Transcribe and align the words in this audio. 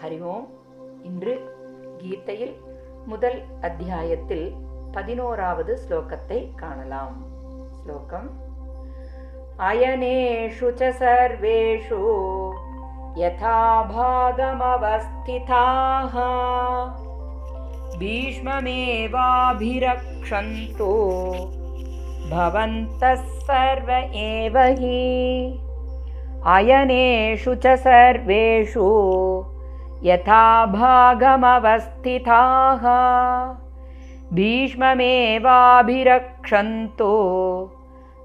ஹரி 0.00 0.18
ஓம் 0.32 0.46
இன்று 1.02 1.34
கீதையில் 1.98 2.54
முதல் 3.06 3.38
அத்தியாயத்தில் 3.60 4.46
பதினோராவது 4.92 5.72
ஸ்லோகத்தை 5.84 6.40
காணலாம் 6.56 7.16
ஸ்லோகம் 7.78 8.28
அயனேஷு 9.70 10.70
ச 10.80 10.90
சர்வேஷு 11.00 12.00
யதா 13.20 13.58
பாகமவஸ்திதாः 13.90 15.36
भीष्ममेवाभिरक्षन्तु 19.56 20.90
भवन्तः 22.30 23.22
सर्व 23.40 23.88
एव 24.22 24.56
हि 24.80 25.00
अयनेषु 26.48 27.54
च 27.64 27.74
सर्वेषु 27.78 28.88
यथा 30.03 30.65
भागमवस्थिताः 30.65 32.81
भीष्ममेवाभिरक्षन्तो। 34.33 37.13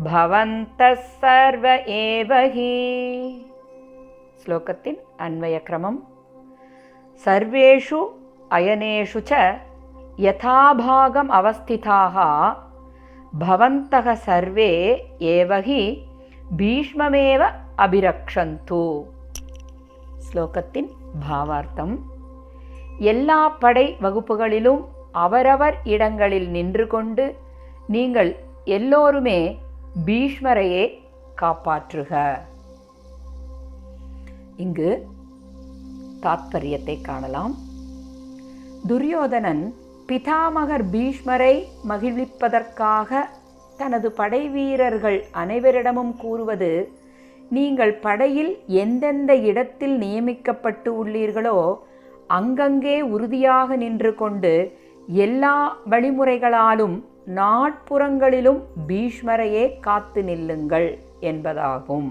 भवन्तः 0.00 0.94
सर्व 0.94 1.66
एव 1.66 2.32
हि। 2.32 3.44
श्लोकस्य 4.44 4.96
अन्वयक्रमं 5.20 5.98
सर्वेषु 7.24 8.10
अयनेषु 8.52 9.20
च 9.20 9.60
यथाभागमवस्थिताः 10.20 12.16
भवन्तः 13.38 14.14
सर्वे 14.14 14.70
एव 15.22 15.54
हि 15.54 16.06
भीष्ममेव 16.52 17.50
अभिरक्षन्तु। 17.78 19.04
श्लोकतिन् 20.30 20.97
பாவார்த்தம். 21.28 21.98
எல்லா 22.98 23.48
படை 23.48 23.96
வகுப்புகளிலும் 24.02 24.84
அவரவர் 25.12 25.80
இடங்களில் 25.84 26.50
நின்று 26.50 26.86
கொண்டு 26.86 27.36
நீங்கள் 27.86 28.36
எல்லோருமே 28.64 29.58
பீஷ்மரையே 30.06 30.98
காப்பாற்றுக. 31.40 32.38
இங்கு 34.56 35.06
தாத்பரியத்தை 36.22 37.00
காணலாம். 37.00 37.54
துரியோதனன் 38.86 39.74
பிதாமகர் 40.06 40.84
பீஷ்மரை 40.90 41.64
மகிழ்விப்பதற்காக 41.88 43.20
தனது 43.76 44.12
படை 44.12 44.48
வீரர்கள் 44.48 45.24
அனைவரிடமும் 45.32 46.16
கூறுவது 46.16 46.92
நீங்கள் 47.56 47.92
படையில் 47.94 48.50
எந்தெந்த 48.66 49.32
இடத்தில் 49.50 49.94
நியமிக்கப்பட்டு 49.98 50.90
உள்ளீர்களோ 51.00 51.58
அங்கங்கே 52.26 53.00
உறுதியாக 53.00 53.76
நின்று 53.76 54.14
கொண்டு 54.14 54.52
எல்லா 55.08 55.54
வழிமுறைகளாலும் 55.90 56.96
நாட்புறங்களிலும் 57.38 58.60
பீஷ்மரையே 58.88 59.64
காத்து 59.80 60.22
நில்லுங்கள் 60.22 60.88
என்பதாகும். 61.20 62.10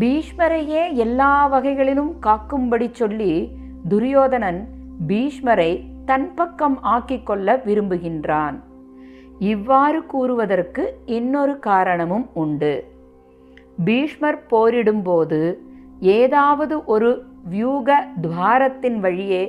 பீஷ்மரையே 0.00 0.94
எல்லா 0.94 1.32
வகைகளிலும் 1.46 2.12
காக்கும்படி 2.26 2.88
சொல்லி 2.92 3.32
துரியோதனன் 3.88 4.60
பீஷ்மரை 5.08 5.72
தன் 6.04 6.34
பக்கம் 6.34 6.78
ஆக்கிக் 6.82 7.26
கொள்ள 7.26 7.56
விரும்புகின்றான். 7.66 8.56
இவ்வாறு 9.38 10.06
கூறுவதற்கு 10.06 10.94
இன்னொரு 11.04 11.58
காரணமும் 11.58 12.30
உண்டு. 12.32 12.84
பீஷ்மர் 13.84 14.40
போரிடும்போது 14.50 15.58
ஏதாவது 16.00 16.84
ஒரு 16.84 17.10
வியூக 17.44 18.06
துவாரத்தின் 18.20 18.98
வழியே 19.00 19.42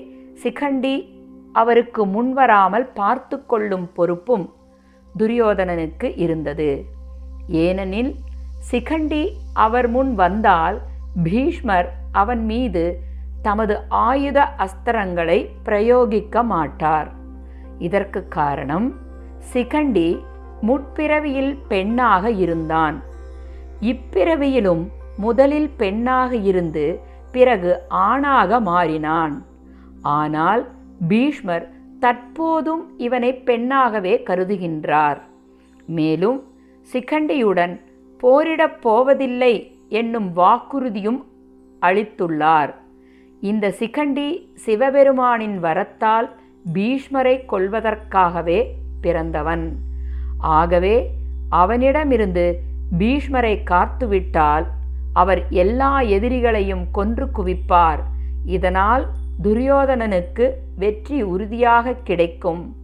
சிகண்டி 0.44 1.18
அவருக்கு 1.52 2.06
முன்வராமல் 2.06 2.88
பார்த்து 2.94 3.46
கொள்ளும் 3.46 3.90
பொறுப்பும் 3.94 4.54
துரியோதனனுக்கு 5.18 6.18
இருந்தது. 6.18 6.86
ஏனெனில் 7.48 8.16
சிகண்டி 8.72 9.24
அவர் 9.54 9.88
முன் 9.88 10.16
வந்தால் 10.16 10.80
பீஷ்மர் 11.24 11.90
அவன் 12.12 12.46
மீது 12.46 13.02
தமது 13.42 13.82
ஆயுத 13.90 14.40
அஸ்திரங்களை 14.58 15.50
பிரயோகிக்க 15.66 16.44
மாட்டார். 16.44 17.12
இதற்கு 17.78 18.28
காரணம் 18.28 19.08
சிகண்டி 19.54 20.20
முற்பிறவியில் 20.62 21.58
பெண்ணாக 21.68 22.32
இருந்தான். 22.32 23.02
இப்பிறவியிலும் 23.82 24.88
முதலில் 25.18 25.70
பெண்ணாக 25.78 26.36
இருந்து 26.36 27.00
பிறகு 27.32 27.82
ஆணாக 27.88 28.60
மாறினான். 28.60 29.46
ஆனால் 30.02 30.68
பீஷ்மர் 31.08 31.72
தற்போதும் 32.00 32.84
இவனை 32.98 33.34
பெண்ணாகவே 33.34 34.24
கருதுகின்றார். 34.26 35.22
மேலும் 35.86 36.44
சிகண்டியுடன் 36.94 37.82
போரிடப் 38.18 38.82
போவதில்லை 38.82 39.78
என்னும் 39.90 40.36
வாக்குறுதியும் 40.36 41.24
அளித்துள்ளார். 41.82 42.74
இந்த 43.42 43.74
சிகண்டி 43.80 44.48
சிவபெருமானின் 44.66 45.58
வரத்தால் 45.58 46.36
பீஷ்மரை 46.74 47.46
கொள்வதற்காகவே 47.46 48.76
பிறந்தவன். 49.02 49.66
ஆகவே 50.38 50.96
அவனிடமிருந்து 51.50 52.62
பீஷ்மரை 52.98 53.56
காத்துவிட்டால் 53.72 54.66
அவர் 55.14 55.46
எல்லா 55.50 56.02
எதிரிகளையும் 56.02 56.86
கொன்று 56.92 57.26
குவிப்பார். 57.38 58.02
இதனால் 58.46 59.08
துரியோதனனுக்கு 59.44 60.46
வெற்றி 60.76 61.22
உறுதியாக 61.22 61.94
கிடைக்கும். 61.94 62.76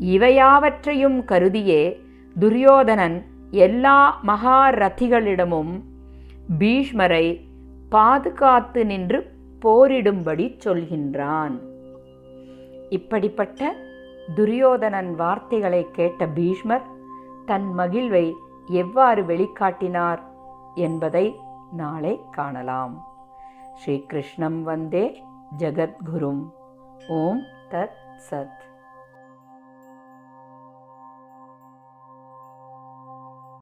இவையாவற்றையும் 0.00 1.24
கருதியே 1.24 2.00
துரியோதனன் 2.38 3.24
எல்லா 3.50 4.20
மகாரதிகளிடமும் 4.26 5.72
பீஷ்மரை 6.58 7.26
பாதுகாத்து 7.88 8.86
நின்று 8.86 9.18
போரிடும்படி 9.62 10.46
சொல்கின்றான். 10.64 11.54
இப்படிப்பட்ட 12.90 13.76
துரியோதனன் 14.34 15.14
வார்த்தைகளை 15.14 15.90
கேட்ட 15.90 16.26
பீஷ்மர் 16.26 16.82
தன் 17.46 17.78
மகிழ்வை 17.78 18.32
எவ்வாறு 18.66 19.22
வெளிக்காட்டினார் 19.22 20.18
என்பதை 20.74 21.40
நாளை 21.72 22.20
காணலாம். 22.30 23.06
ஸ்ரீகிருஷ்ணம் 23.74 24.62
வந்தே 24.62 25.24
ஜகத்குரும். 25.58 26.50
ஓம் 27.08 27.42
தத் 27.70 27.98
சத். 28.30 28.60